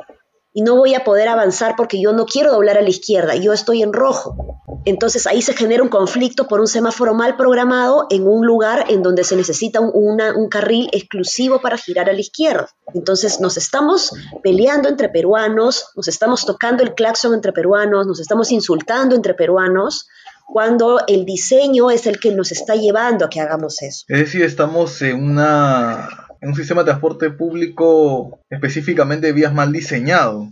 y 0.55 0.63
no 0.63 0.77
voy 0.77 0.95
a 0.95 1.05
poder 1.05 1.29
avanzar 1.29 1.75
porque 1.77 2.01
yo 2.01 2.13
no 2.13 2.27
quiero 2.27 2.53
doblar 2.53 2.77
a 2.79 2.83
la 2.83 2.91
izquierda, 2.91 3.37
yo 3.37 3.53
estoy 3.53 3.83
en 3.83 3.93
rojo. 3.93 4.37
Entonces 4.85 5.27
ahí 5.27 5.43
se 5.43 5.55
genera 5.55 5.83
un 5.83 5.89
conflicto 5.89 6.49
por 6.49 6.61
un 6.61 6.67
semáforo 6.67 7.15
mal 7.15 7.37
programado 7.37 8.07
en 8.11 8.27
un 8.27 8.47
lugar 8.47 8.87
en 8.89 9.03
donde 9.03 9.25
se 9.25 9.37
necesita 9.37 9.81
un, 9.81 10.49
carril 10.49 10.89
exclusivo 10.93 11.61
para 11.61 11.79
girar 11.79 12.11
a 12.11 12.13
la 12.13 12.21
izquierda. 12.21 12.69
Entonces 12.93 13.41
nos 13.41 13.57
estamos 13.57 14.13
peleando 14.43 14.89
entre 14.89 15.09
peruanos, 15.09 15.87
nos 15.97 16.09
estamos 16.09 16.45
tocando 16.45 16.83
el 16.83 16.95
claxon 16.95 17.35
entre 17.35 17.53
peruanos, 17.53 18.07
nos 18.07 18.21
estamos 18.21 18.51
insultando 18.51 19.15
entre 19.15 19.35
peruanos, 19.35 20.09
cuando 20.47 21.01
el 21.07 21.25
diseño 21.25 21.91
es 21.91 22.07
el 22.07 22.21
que 22.21 22.33
nos 22.33 22.53
está 22.53 22.75
llevando 22.75 23.25
a 23.25 23.31
que 23.31 23.41
hagamos 23.41 23.81
eso. 23.81 24.05
Es 24.09 24.19
decir, 24.19 24.43
estamos 24.43 25.01
en 25.01 25.23
una 25.23 26.22
en 26.43 26.49
un 26.49 26.57
sistema 26.57 26.83
de 26.83 26.87
transporte 26.87 27.31
público 27.31 28.41
específicamente 28.51 29.29
de 29.29 29.33
vías 29.33 29.55
mal 29.55 29.73
diseñado. 29.73 30.49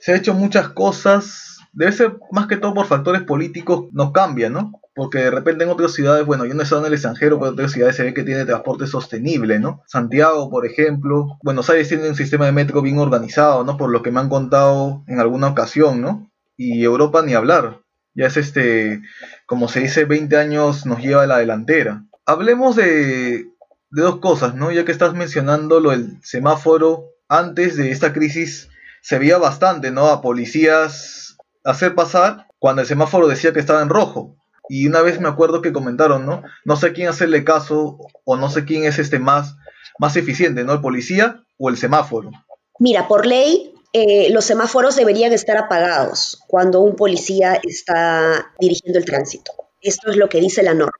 Se 0.00 0.12
han 0.12 0.18
hecho 0.18 0.34
muchas 0.34 0.68
cosas, 0.68 1.58
debe 1.72 1.92
ser 1.92 2.18
más 2.30 2.46
que 2.46 2.58
todo 2.58 2.74
por 2.74 2.86
factores 2.86 3.22
políticos, 3.22 3.86
no 3.92 4.12
cambia, 4.12 4.50
¿no? 4.50 4.80
Porque 4.94 5.18
de 5.18 5.30
repente 5.30 5.64
en 5.64 5.70
otras 5.70 5.94
ciudades, 5.94 6.26
bueno, 6.26 6.44
yo 6.44 6.52
no 6.52 6.60
he 6.60 6.64
estado 6.64 6.82
en 6.82 6.88
el 6.88 6.92
extranjero, 6.92 7.38
pero 7.38 7.48
en 7.48 7.54
otras 7.54 7.72
ciudades 7.72 7.96
se 7.96 8.04
ve 8.04 8.12
que 8.12 8.22
tiene 8.22 8.44
transporte 8.44 8.86
sostenible, 8.86 9.58
¿no? 9.58 9.82
Santiago, 9.86 10.50
por 10.50 10.66
ejemplo, 10.66 11.38
Buenos 11.42 11.70
Aires 11.70 11.88
tiene 11.88 12.08
un 12.08 12.14
sistema 12.14 12.44
de 12.44 12.52
metro 12.52 12.82
bien 12.82 12.98
organizado, 12.98 13.64
¿no? 13.64 13.78
Por 13.78 13.90
lo 13.90 14.02
que 14.02 14.10
me 14.10 14.20
han 14.20 14.28
contado 14.28 15.04
en 15.08 15.20
alguna 15.20 15.48
ocasión, 15.48 16.02
¿no? 16.02 16.30
Y 16.56 16.84
Europa 16.84 17.22
ni 17.22 17.32
hablar. 17.32 17.80
Ya 18.14 18.26
es 18.26 18.36
este, 18.36 19.00
como 19.46 19.68
se 19.68 19.80
dice, 19.80 20.04
20 20.04 20.36
años 20.36 20.84
nos 20.84 21.00
lleva 21.00 21.22
a 21.22 21.26
la 21.26 21.38
delantera. 21.38 22.04
Hablemos 22.26 22.76
de 22.76 23.46
de 23.90 24.02
dos 24.02 24.18
cosas, 24.18 24.54
¿no? 24.54 24.70
Ya 24.70 24.84
que 24.84 24.92
estás 24.92 25.14
mencionando 25.14 25.80
lo 25.80 25.90
del 25.90 26.18
semáforo, 26.22 27.12
antes 27.28 27.76
de 27.76 27.90
esta 27.90 28.12
crisis 28.12 28.68
se 29.02 29.18
veía 29.18 29.38
bastante, 29.38 29.90
¿no? 29.90 30.06
A 30.08 30.20
policías 30.20 31.36
hacer 31.64 31.94
pasar 31.94 32.46
cuando 32.58 32.82
el 32.82 32.88
semáforo 32.88 33.28
decía 33.28 33.52
que 33.52 33.60
estaba 33.60 33.82
en 33.82 33.88
rojo. 33.88 34.36
Y 34.68 34.86
una 34.86 35.00
vez 35.00 35.20
me 35.20 35.28
acuerdo 35.28 35.62
que 35.62 35.72
comentaron, 35.72 36.26
¿no? 36.26 36.42
No 36.64 36.76
sé 36.76 36.92
quién 36.92 37.08
hacerle 37.08 37.44
caso 37.44 37.98
o 38.24 38.36
no 38.36 38.50
sé 38.50 38.64
quién 38.64 38.84
es 38.84 38.98
este 38.98 39.18
más, 39.18 39.56
más 39.98 40.16
eficiente, 40.16 40.64
¿no? 40.64 40.74
El 40.74 40.80
policía 40.80 41.42
o 41.58 41.70
el 41.70 41.78
semáforo. 41.78 42.30
Mira, 42.78 43.08
por 43.08 43.26
ley, 43.26 43.74
eh, 43.92 44.30
los 44.30 44.44
semáforos 44.44 44.96
deberían 44.96 45.32
estar 45.32 45.56
apagados 45.56 46.42
cuando 46.46 46.80
un 46.80 46.96
policía 46.96 47.58
está 47.62 48.52
dirigiendo 48.58 48.98
el 48.98 49.06
tránsito. 49.06 49.52
Esto 49.80 50.10
es 50.10 50.16
lo 50.16 50.28
que 50.28 50.40
dice 50.40 50.62
la 50.62 50.74
norma. 50.74 50.92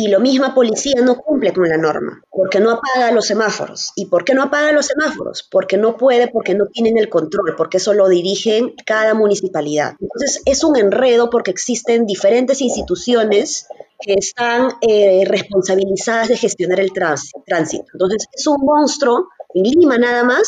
Y 0.00 0.06
lo 0.06 0.20
misma 0.20 0.54
policía 0.54 1.02
no 1.02 1.16
cumple 1.16 1.52
con 1.52 1.68
la 1.68 1.76
norma, 1.76 2.22
porque 2.30 2.60
no 2.60 2.70
apaga 2.70 3.10
los 3.10 3.26
semáforos. 3.26 3.90
¿Y 3.96 4.06
por 4.06 4.24
qué 4.24 4.32
no 4.32 4.44
apaga 4.44 4.70
los 4.70 4.86
semáforos? 4.86 5.42
Porque 5.50 5.76
no 5.76 5.96
puede, 5.96 6.28
porque 6.28 6.54
no 6.54 6.66
tienen 6.66 6.96
el 6.98 7.08
control, 7.08 7.56
porque 7.56 7.78
eso 7.78 7.94
lo 7.94 8.08
dirigen 8.08 8.76
cada 8.86 9.14
municipalidad. 9.14 9.96
Entonces 10.00 10.40
es 10.44 10.62
un 10.62 10.76
enredo 10.76 11.30
porque 11.30 11.50
existen 11.50 12.06
diferentes 12.06 12.60
instituciones 12.60 13.66
que 13.98 14.14
están 14.14 14.68
eh, 14.82 15.24
responsabilizadas 15.26 16.28
de 16.28 16.36
gestionar 16.36 16.78
el 16.78 16.92
tránsito. 16.92 17.88
Entonces 17.92 18.28
es 18.32 18.46
un 18.46 18.64
monstruo, 18.64 19.30
en 19.52 19.64
Lima 19.64 19.98
nada 19.98 20.22
más, 20.22 20.46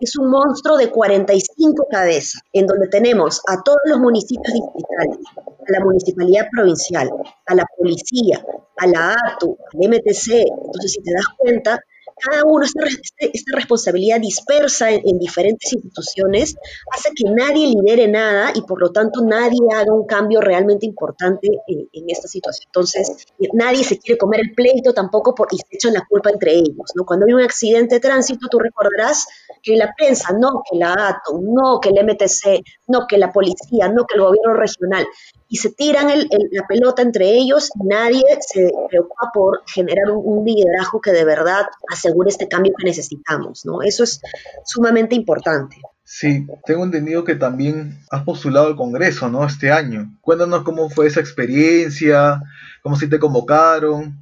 es 0.00 0.16
un 0.16 0.30
monstruo 0.30 0.76
de 0.76 0.90
45 0.90 1.86
cabezas, 1.90 2.42
en 2.52 2.66
donde 2.66 2.88
tenemos 2.88 3.40
a 3.46 3.62
todos 3.62 3.80
los 3.86 3.98
municipios 3.98 4.52
distritales, 4.52 5.18
a 5.36 5.72
la 5.72 5.80
municipalidad 5.84 6.46
provincial, 6.50 7.10
a 7.46 7.54
la 7.54 7.64
policía, 7.76 8.44
a 8.76 8.86
la 8.86 9.12
ATU, 9.12 9.56
al 9.72 9.88
MTC. 9.88 10.44
Entonces, 10.64 10.92
si 10.92 11.02
te 11.02 11.12
das 11.12 11.26
cuenta, 11.36 11.78
cada 12.22 12.44
uno, 12.44 12.64
esta, 12.64 12.84
esta 13.18 13.56
responsabilidad 13.56 14.20
dispersa 14.20 14.90
en, 14.90 15.18
diferentes 15.18 15.72
instituciones, 15.72 16.56
hace 16.92 17.10
que 17.14 17.30
nadie 17.30 17.68
lidere 17.68 18.08
nada 18.08 18.52
y 18.54 18.62
por 18.62 18.80
lo 18.80 18.90
tanto 18.90 19.22
nadie 19.24 19.58
haga 19.74 19.92
un 19.92 20.06
cambio 20.06 20.40
realmente 20.40 20.86
importante 20.86 21.48
en, 21.66 22.04
esta 22.08 22.28
situación. 22.28 22.66
Entonces, 22.68 23.26
nadie 23.54 23.84
se 23.84 23.98
quiere 23.98 24.18
comer 24.18 24.40
el 24.40 24.54
pleito 24.54 24.92
tampoco 24.92 25.34
por, 25.34 25.48
y 25.50 25.56
se 25.56 25.64
echan 25.70 25.94
la 25.94 26.04
culpa 26.08 26.30
entre 26.30 26.52
ellos. 26.52 26.92
¿no? 26.94 27.04
Cuando 27.04 27.26
hay 27.26 27.32
un 27.32 27.42
accidente 27.42 27.96
de 27.96 28.00
tránsito, 28.00 28.48
tú 28.48 28.58
recordarás 28.58 29.26
que 29.62 29.76
la 29.76 29.92
prensa, 29.96 30.32
no 30.38 30.62
que 30.68 30.78
la 30.78 30.92
ATO, 30.92 31.40
no 31.40 31.80
que 31.80 31.90
el 31.90 32.04
MTC, 32.04 32.64
no 32.88 33.06
que 33.06 33.18
la 33.18 33.32
policía, 33.32 33.88
no 33.88 34.04
que 34.06 34.16
el 34.16 34.22
gobierno 34.22 34.54
regional, 34.54 35.06
y 35.48 35.56
se 35.56 35.70
tiran 35.70 36.08
la 36.08 36.66
pelota 36.66 37.02
entre 37.02 37.30
ellos, 37.30 37.70
nadie 37.84 38.22
se 38.40 38.72
preocupa 38.88 39.30
por 39.34 39.62
generar 39.66 40.10
un, 40.10 40.44
liderazgo 40.46 41.00
que 41.00 41.12
de 41.12 41.26
verdad 41.26 41.66
asegure 41.90 42.30
este 42.30 42.48
cambio 42.48 42.72
que 42.76 42.86
necesitamos, 42.86 43.66
¿no? 43.66 43.82
Eso 43.82 44.02
es 44.02 44.20
sumamente 44.64 45.14
importante. 45.14 45.76
Sí, 46.04 46.46
tengo 46.64 46.84
entendido 46.84 47.22
que 47.24 47.34
también 47.34 47.98
has 48.10 48.24
postulado 48.24 48.66
al 48.66 48.76
Congreso, 48.76 49.28
¿no? 49.28 49.46
Este 49.46 49.70
año. 49.70 50.16
Cuéntanos 50.22 50.62
cómo 50.62 50.88
fue 50.88 51.06
esa 51.06 51.20
experiencia, 51.20 52.40
cómo 52.82 52.96
si 52.96 53.08
te 53.08 53.18
convocaron. 53.18 54.18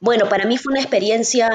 Bueno, 0.00 0.28
para 0.28 0.44
mí 0.44 0.58
fue 0.58 0.72
una 0.72 0.80
experiencia 0.80 1.48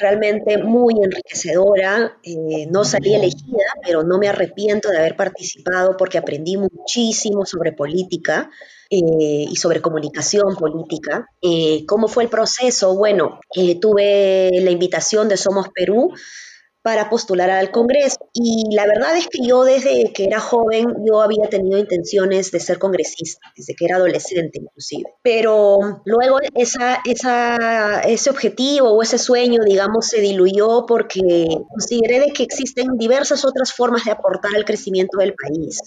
realmente 0.00 0.58
muy 0.58 0.94
enriquecedora. 1.02 2.18
Eh, 2.22 2.66
no 2.70 2.84
salí 2.84 3.14
elegida, 3.14 3.64
pero 3.84 4.02
no 4.02 4.18
me 4.18 4.28
arrepiento 4.28 4.90
de 4.90 4.98
haber 4.98 5.16
participado 5.16 5.96
porque 5.96 6.18
aprendí 6.18 6.56
muchísimo 6.56 7.46
sobre 7.46 7.72
política. 7.72 8.50
Eh, 8.90 9.46
y 9.50 9.56
sobre 9.56 9.80
comunicación 9.80 10.54
política. 10.56 11.26
Eh, 11.40 11.84
¿Cómo 11.86 12.06
fue 12.06 12.24
el 12.24 12.28
proceso? 12.28 12.94
Bueno, 12.94 13.40
tuve 13.80 14.50
la 14.60 14.70
invitación 14.70 15.28
de 15.28 15.36
Somos 15.38 15.68
Perú 15.74 16.12
para 16.84 17.08
postular 17.08 17.48
al 17.48 17.70
Congreso. 17.70 18.18
Y 18.34 18.74
la 18.76 18.84
verdad 18.84 19.16
es 19.16 19.26
que 19.26 19.38
yo 19.42 19.64
desde 19.64 20.12
que 20.12 20.26
era 20.26 20.38
joven, 20.38 20.86
yo 21.06 21.22
había 21.22 21.48
tenido 21.48 21.78
intenciones 21.78 22.50
de 22.50 22.60
ser 22.60 22.78
congresista, 22.78 23.40
desde 23.56 23.74
que 23.74 23.86
era 23.86 23.96
adolescente 23.96 24.58
inclusive. 24.60 25.14
Pero 25.22 26.02
luego 26.04 26.40
esa, 26.54 27.00
ese 27.06 28.28
objetivo 28.28 28.90
o 28.90 29.02
ese 29.02 29.16
sueño, 29.16 29.62
digamos, 29.64 30.08
se 30.08 30.20
diluyó 30.20 30.84
porque 30.86 31.46
consideré 31.70 32.20
de 32.20 32.32
que 32.32 32.42
existen 32.42 32.98
diversas 32.98 33.46
otras 33.46 33.72
formas 33.72 34.04
de 34.04 34.10
aportar 34.10 34.50
al 34.54 34.66
crecimiento 34.66 35.16
del 35.18 35.32
país 35.32 35.80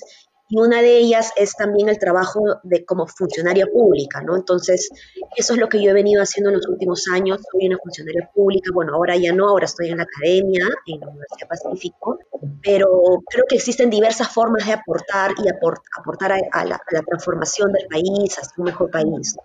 y 0.50 0.58
una 0.58 0.82
de 0.82 0.98
ellas 0.98 1.34
es 1.36 1.54
también 1.56 1.90
el 1.90 2.00
trabajo 2.00 2.42
de 2.64 2.86
como 2.86 3.06
funcionaria 3.06 3.68
pública, 3.68 4.22
¿no? 4.22 4.36
Entonces, 4.36 4.90
eso 5.36 5.54
es 5.54 5.60
lo 5.60 5.68
que 5.68 5.82
yo 5.82 5.92
he 5.92 5.94
venido 5.94 6.22
haciendo 6.22 6.50
en 6.50 6.58
los 6.58 6.68
últimos 6.68 7.06
años. 7.12 7.42
Soy 7.52 7.68
una 7.68 7.78
funcionaria 7.78 8.30
pública, 8.34 8.72
bueno, 8.74 8.94
ahora 8.94 9.18
ya 9.18 9.34
no, 9.34 9.50
ahora 9.50 9.66
estoy 9.66 9.90
en 9.90 9.98
la 9.98 10.04
academia, 10.04 10.68
en 10.86 11.00
la 11.02 11.08
Universidad 11.08 11.50
Pacífico, 11.50 12.20
pero 12.64 12.88
creo 13.30 13.44
que 13.50 13.56
existen 13.56 13.90
diversas 13.90 14.30
formas 14.30 14.66
de 14.66 14.74
aportar 14.74 15.32
y 15.44 15.50
aportar 15.50 16.32
a, 16.32 16.66
la, 16.66 16.80
transformación 17.06 17.74
del 17.74 17.88
país, 17.88 18.38
a 18.38 18.42
un 18.58 18.66
mejor 18.66 18.90
país. 18.90 19.36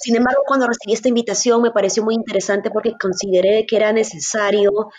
Sin 0.00 0.16
embargo, 0.16 0.42
cuando 0.46 0.66
recibí 0.66 0.94
esta 0.94 1.08
invitación 1.08 1.62
me 1.62 1.70
pareció 1.70 2.02
muy 2.02 2.14
interesante 2.14 2.70
porque 2.70 2.94
consideré 2.98 3.66
que 3.66 3.76
era 3.76 3.92
necesario 3.92 4.90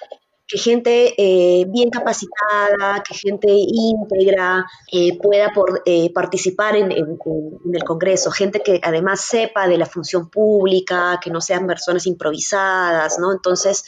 que 0.51 0.57
gente 0.57 1.13
eh, 1.17 1.65
bien 1.69 1.89
capacitada, 1.89 3.01
que 3.07 3.13
gente 3.15 3.47
íntegra 3.49 4.65
eh, 4.91 5.17
pueda 5.17 5.49
eh, 5.85 6.11
participar 6.13 6.75
en, 6.75 6.91
el 6.91 7.83
Congreso, 7.85 8.31
gente 8.31 8.61
que 8.61 8.81
además 8.83 9.21
sepa 9.21 9.67
de 9.69 9.77
la 9.77 9.85
función 9.85 10.29
pública, 10.29 11.19
que 11.23 11.29
no 11.29 11.39
sean 11.39 11.65
personas 11.67 12.05
improvisadas, 12.05 13.17
¿no? 13.17 13.31
Entonces, 13.31 13.85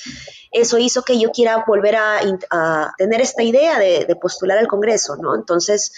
eso 0.51 0.77
hizo 0.77 1.01
que 1.01 1.20
yo 1.20 1.32
quiera 1.32 1.65
volver 1.67 1.98
a, 1.98 2.93
tener 2.98 3.20
esta 3.20 3.43
idea 3.43 3.77
de, 3.77 4.05
de, 4.05 4.15
postular 4.15 4.58
al 4.58 4.67
Congreso, 4.67 5.17
¿no? 5.17 5.36
Entonces, 5.36 5.91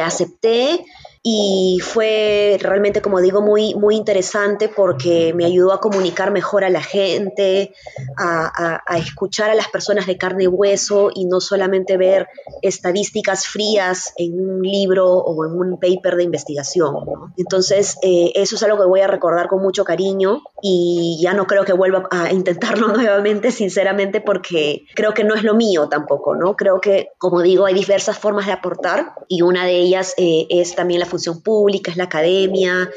acepté 0.00 0.84
y 1.22 1.80
fue 1.82 2.56
realmente, 2.62 3.02
como 3.02 3.20
digo, 3.20 3.42
muy, 3.42 3.74
muy 3.74 3.94
interesante 3.94 4.70
porque 4.70 5.34
me 5.34 5.44
ayudó 5.44 5.74
a 5.74 5.80
comunicar 5.80 6.30
mejor 6.30 6.64
a 6.64 6.70
la 6.70 6.80
gente, 6.80 7.74
a, 8.16 8.80
escuchar 8.96 9.50
a 9.50 9.54
las 9.54 9.68
personas 9.68 10.06
de 10.06 10.16
carne 10.16 10.44
y 10.44 10.46
hueso 10.46 11.10
y 11.14 11.26
no 11.26 11.40
solamente 11.40 11.98
ver 11.98 12.26
estadísticas 12.62 13.46
frías 13.46 14.14
en 14.16 14.40
un 14.40 14.62
libro 14.62 15.06
o 15.12 15.44
en 15.44 15.52
un 15.52 15.78
paper 15.78 16.16
de 16.16 16.24
investigación. 16.24 16.94
Entonces, 17.36 17.98
eh, 18.02 18.32
eso 18.34 18.56
es 18.56 18.62
algo 18.62 18.78
que 18.78 18.86
voy 18.86 19.00
a 19.00 19.06
recordar 19.06 19.48
con 19.48 19.60
mucho 19.60 19.84
cariño 19.84 20.40
y 20.62 21.18
ya 21.22 21.34
no 21.34 21.46
creo 21.46 21.64
que 21.66 21.74
vuelva 21.74 22.08
a 22.10 22.32
intentarlo 22.32 22.88
nuevamente, 22.94 23.50
sinceramente, 23.50 24.22
porque 24.22 24.86
creo 24.94 25.12
que 25.12 25.24
no 25.24 25.34
es 25.34 25.42
lo 25.42 25.54
mío 25.54 25.88
tampoco, 25.90 26.34
¿no? 26.34 26.56
Creo 26.56 26.80
que, 26.80 27.08
como 27.18 27.42
digo, 27.42 27.66
hay 27.66 27.74
diversas 27.74 28.18
formas 28.18 28.46
de 28.46 28.52
aportar 28.52 29.12
y 29.28 29.42
una 29.42 29.66
de 29.66 29.76
ellas 29.76 30.14
eh, 30.16 30.46
es 30.48 30.74
también 30.74 31.00
la 31.00 31.09
función 31.10 31.42
pública, 31.42 31.90
es 31.90 31.96
la 31.96 32.04
academia, 32.04 32.88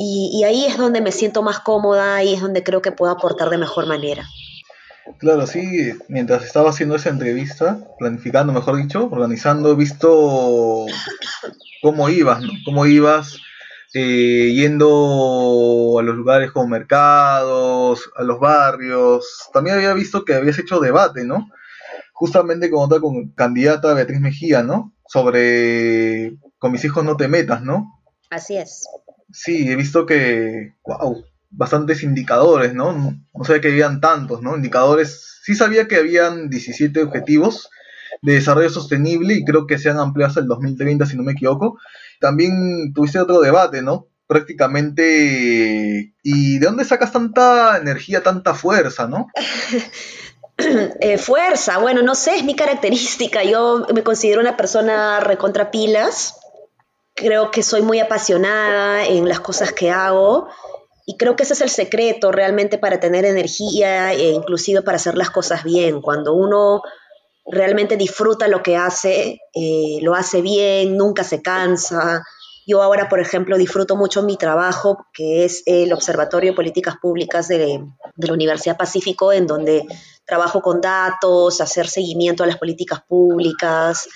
y, 0.00 0.44
ahí 0.44 0.64
es 0.64 0.78
donde 0.78 1.00
me 1.00 1.10
siento 1.10 1.42
más 1.42 1.58
cómoda 1.58 2.22
y 2.22 2.34
es 2.34 2.40
donde 2.40 2.62
creo 2.62 2.80
que 2.80 2.92
puedo 2.92 3.10
aportar 3.10 3.50
de 3.50 3.58
mejor 3.58 3.86
manera. 3.86 4.24
Claro, 5.18 5.44
sí, 5.46 5.92
mientras 6.08 6.44
estaba 6.44 6.70
haciendo 6.70 6.94
esa 6.94 7.08
entrevista, 7.08 7.80
planificando, 7.98 8.52
mejor 8.52 8.76
dicho, 8.76 9.08
organizando, 9.10 9.72
he 9.72 9.74
visto 9.74 10.86
cómo 11.82 12.08
ibas, 12.08 12.42
¿no? 12.42 12.50
Cómo 12.64 12.86
ibas 12.86 13.38
eh, 13.92 14.52
yendo 14.54 15.96
a 15.98 16.02
los 16.04 16.14
lugares 16.14 16.52
como 16.52 16.68
mercados, 16.68 18.08
a 18.16 18.22
los 18.22 18.38
barrios. 18.38 19.48
También 19.52 19.76
había 19.76 19.94
visto 19.94 20.24
que 20.24 20.34
habías 20.34 20.60
hecho 20.60 20.78
debate, 20.78 21.24
¿no? 21.24 21.50
Justamente 22.12 22.70
con 22.70 22.84
otra 22.84 23.00
con 23.00 23.30
candidata 23.30 23.94
Beatriz 23.94 24.20
Mejía, 24.20 24.62
¿no? 24.62 24.92
Sobre 25.08 26.36
con 26.58 26.72
mis 26.72 26.84
hijos 26.84 27.04
no 27.04 27.16
te 27.16 27.28
metas, 27.28 27.62
¿no? 27.62 28.00
Así 28.30 28.56
es. 28.56 28.84
Sí, 29.32 29.70
he 29.70 29.76
visto 29.76 30.06
que, 30.06 30.74
wow, 30.84 31.24
bastantes 31.50 32.02
indicadores, 32.02 32.74
¿no? 32.74 32.92
No 32.92 33.44
sabía 33.44 33.60
que 33.60 33.68
habían 33.68 34.00
tantos, 34.00 34.42
¿no? 34.42 34.56
Indicadores, 34.56 35.40
sí 35.42 35.54
sabía 35.54 35.88
que 35.88 35.96
habían 35.96 36.48
17 36.50 37.02
objetivos 37.02 37.70
de 38.22 38.34
desarrollo 38.34 38.70
sostenible 38.70 39.34
y 39.34 39.44
creo 39.44 39.66
que 39.66 39.78
se 39.78 39.90
han 39.90 39.98
ampliado 39.98 40.28
hasta 40.28 40.40
el 40.40 40.48
2030, 40.48 41.06
si 41.06 41.16
no 41.16 41.22
me 41.22 41.32
equivoco. 41.32 41.78
También 42.20 42.92
tuviste 42.94 43.18
otro 43.18 43.40
debate, 43.40 43.82
¿no? 43.82 44.08
Prácticamente, 44.26 46.14
¿y 46.22 46.58
de 46.58 46.66
dónde 46.66 46.84
sacas 46.84 47.12
tanta 47.12 47.78
energía, 47.78 48.22
tanta 48.22 48.54
fuerza, 48.54 49.06
no? 49.06 49.28
Eh, 51.00 51.18
fuerza, 51.18 51.78
bueno, 51.78 52.02
no 52.02 52.16
sé, 52.16 52.34
es 52.34 52.42
mi 52.42 52.56
característica. 52.56 53.44
Yo 53.44 53.86
me 53.94 54.02
considero 54.02 54.40
una 54.40 54.56
persona 54.56 55.20
recontra 55.20 55.70
pilas 55.70 56.34
creo 57.18 57.50
que 57.50 57.62
soy 57.62 57.82
muy 57.82 57.98
apasionada 57.98 59.04
en 59.04 59.28
las 59.28 59.40
cosas 59.40 59.72
que 59.72 59.90
hago 59.90 60.48
y 61.04 61.16
creo 61.16 61.34
que 61.34 61.42
ese 61.42 61.54
es 61.54 61.60
el 61.62 61.70
secreto 61.70 62.30
realmente 62.30 62.78
para 62.78 63.00
tener 63.00 63.24
energía 63.24 64.12
e 64.12 64.30
inclusive 64.30 64.82
para 64.82 64.96
hacer 64.96 65.16
las 65.16 65.30
cosas 65.30 65.64
bien. 65.64 66.00
Cuando 66.00 66.34
uno 66.34 66.82
realmente 67.50 67.96
disfruta 67.96 68.46
lo 68.46 68.62
que 68.62 68.76
hace, 68.76 69.40
eh, 69.54 69.98
lo 70.00 70.14
hace 70.14 70.42
bien, 70.42 70.96
nunca 70.96 71.24
se 71.24 71.42
cansa. 71.42 72.22
Yo 72.66 72.82
ahora, 72.82 73.08
por 73.08 73.20
ejemplo, 73.20 73.56
disfruto 73.56 73.96
mucho 73.96 74.22
mi 74.22 74.36
trabajo, 74.36 75.06
que 75.12 75.44
es 75.44 75.62
el 75.66 75.92
Observatorio 75.92 76.52
de 76.52 76.56
Políticas 76.56 76.96
Públicas 77.00 77.48
de, 77.48 77.82
de 78.14 78.26
la 78.26 78.32
Universidad 78.34 78.76
Pacífico, 78.76 79.32
en 79.32 79.46
donde 79.46 79.86
trabajo 80.26 80.60
con 80.60 80.82
datos, 80.82 81.62
hacer 81.62 81.88
seguimiento 81.88 82.44
a 82.44 82.46
las 82.46 82.58
políticas 82.58 83.00
públicas 83.08 84.06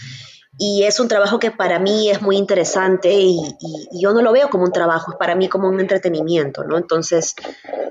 y 0.59 0.83
es 0.85 1.01
un 1.01 1.09
trabajo 1.09 1.39
que 1.39 1.51
para 1.51 1.79
mí 1.79 2.11
es 2.11 2.21
muy 2.21 2.37
interesante 2.37 3.13
y, 3.13 3.41
yo 3.93 4.13
no 4.13 4.23
lo 4.23 4.33
veo 4.33 4.51
como 4.51 4.65
un 4.65 4.73
trabajo, 4.73 5.13
es 5.13 5.19
para 5.19 5.35
mí 5.35 5.49
como 5.49 5.69
un 5.69 5.81
entretenimiento, 5.81 6.65
¿no? 6.65 6.77
Entonces, 6.77 7.35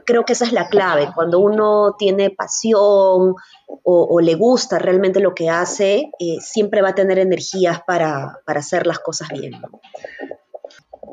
creo 0.05 0.25
que 0.25 0.33
esa 0.33 0.45
es 0.45 0.51
la 0.51 0.69
clave. 0.69 1.09
Cuando 1.15 1.39
uno 1.39 1.95
tiene 1.97 2.29
pasión 2.29 3.35
o, 3.83 4.19
le 4.21 4.35
gusta 4.35 4.77
realmente 4.77 5.19
lo 5.19 5.33
que 5.33 5.49
hace, 5.49 6.11
eh, 6.19 6.37
siempre 6.41 6.81
va 6.81 6.89
a 6.89 6.95
tener 6.95 7.17
energías 7.17 7.81
para, 7.85 8.39
hacer 8.45 8.85
las 8.85 8.99
cosas 8.99 9.29
bien. 9.29 9.53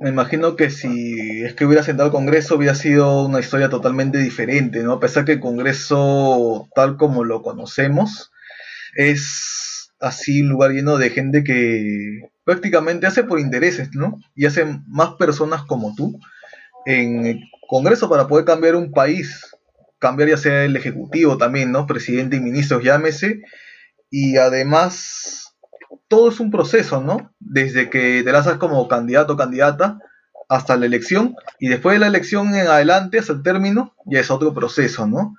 Me 0.01 0.11
imagino 0.11 0.55
que 0.55 0.71
si 0.71 1.45
es 1.45 1.55
que 1.55 1.65
hubiera 1.65 1.83
sentado 1.83 2.07
al 2.09 2.13
Congreso 2.13 2.57
hubiera 2.57 2.75
sido 2.75 3.25
una 3.25 3.41
historia 3.41 3.69
totalmente 3.69 4.19
diferente, 4.19 4.83
¿no? 4.83 4.93
A 4.93 5.01
pesar 5.01 5.25
que 5.25 5.33
el 5.33 5.41
Congreso, 5.41 6.69
tal 6.75 6.97
como 6.97 7.25
lo 7.25 7.43
conocemos, 7.43 8.33
es 8.95 9.78
así 10.01 10.43
un 10.43 10.49
lugar 10.49 10.73
lleno 10.73 10.97
de 10.97 11.11
gente 11.11 11.45
que 11.45 12.31
prácticamente 12.45 13.07
hace 13.07 13.25
por 13.25 13.41
intereses, 13.41 13.91
¿no? 13.95 14.19
Y 14.35 14.47
hacen 14.47 14.85
más 14.89 15.11
personas 15.15 15.63
como 15.63 15.95
tú 15.95 16.19
en 16.87 17.27
el 17.27 17.41
Congreso 17.69 18.09
para 18.09 18.27
poder 18.27 18.45
cambiar 18.45 18.77
un 18.77 18.93
país, 18.93 19.55
cambiar 19.99 20.31
ya 20.31 20.37
sea 20.37 20.65
el 20.65 20.77
Ejecutivo 20.77 21.37
también, 21.37 21.71
¿no? 21.73 21.87
Presidente 21.87 22.37
y 22.37 22.41
ministros, 22.41 22.83
llámese. 22.83 23.43
Y 24.11 24.39
además, 24.39 25.55
todo 26.09 26.31
es 26.31 26.41
un 26.41 26.51
proceso, 26.51 27.03
¿no? 27.03 27.35
Desde 27.39 27.91
que 27.91 28.23
te 28.25 28.33
lanzas 28.33 28.57
como 28.57 28.89
candidato 28.89 29.35
o 29.35 29.37
candidata 29.37 29.99
hasta 30.49 30.77
la 30.77 30.87
elección 30.87 31.37
y 31.59 31.69
después 31.69 31.95
de 31.95 32.01
la 32.01 32.07
elección 32.07 32.55
en 32.55 32.67
adelante 32.69 33.19
hasta 33.19 33.35
el 33.35 33.43
término 33.43 33.95
ya 34.07 34.21
es 34.21 34.31
otro 34.31 34.55
proceso, 34.55 35.07
¿no? 35.07 35.37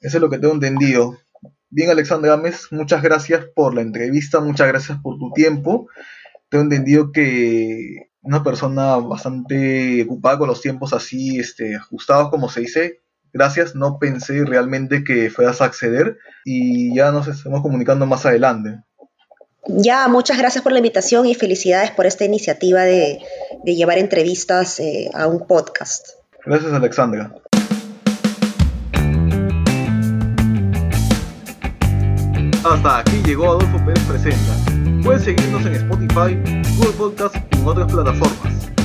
Eso 0.00 0.16
es 0.16 0.20
lo 0.20 0.30
que 0.30 0.38
tengo 0.38 0.54
entendido. 0.54 1.16
Bien, 1.70 1.90
Alexandra 1.90 2.30
Gámez, 2.30 2.68
muchas 2.70 3.02
gracias 3.02 3.44
por 3.54 3.74
la 3.74 3.82
entrevista, 3.82 4.40
muchas 4.40 4.68
gracias 4.68 4.98
por 5.02 5.18
tu 5.18 5.32
tiempo. 5.32 5.88
Tengo 6.48 6.64
entendido 6.64 7.12
que 7.12 8.08
una 8.22 8.42
persona 8.42 8.96
bastante 8.96 10.02
ocupada 10.04 10.38
con 10.38 10.48
los 10.48 10.62
tiempos 10.62 10.92
así 10.92 11.38
este, 11.38 11.76
ajustados, 11.76 12.30
como 12.30 12.48
se 12.48 12.60
dice. 12.60 13.00
Gracias, 13.32 13.74
no 13.74 13.98
pensé 13.98 14.44
realmente 14.44 15.04
que 15.04 15.28
fueras 15.28 15.60
a 15.60 15.66
acceder 15.66 16.16
y 16.44 16.94
ya 16.94 17.12
nos 17.12 17.28
estamos 17.28 17.60
comunicando 17.60 18.06
más 18.06 18.24
adelante. 18.24 18.82
Ya, 19.66 20.08
muchas 20.08 20.38
gracias 20.38 20.62
por 20.64 20.72
la 20.72 20.78
invitación 20.78 21.26
y 21.26 21.34
felicidades 21.34 21.90
por 21.90 22.06
esta 22.06 22.24
iniciativa 22.24 22.84
de, 22.84 23.20
llevar 23.64 23.98
entrevistas 23.98 24.80
eh, 24.80 25.10
a 25.12 25.26
un 25.26 25.46
podcast. 25.46 26.08
Gracias, 26.46 26.72
Alexandra. 26.72 27.34
Hasta 32.68 32.98
aquí 32.98 33.22
llegó 33.24 33.46
Adolfo 33.46 33.82
Pérez 33.86 34.04
Presenta. 34.04 34.54
Puedes 35.02 35.24
seguirnos 35.24 35.64
en 35.64 35.74
Spotify, 35.74 36.36
Google 36.76 36.92
Podcast 36.98 37.36
y 37.52 37.60
en 37.60 37.66
otras 37.66 37.90
plataformas. 37.90 38.77